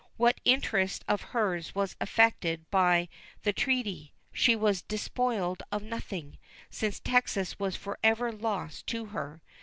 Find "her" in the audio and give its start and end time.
9.13-9.43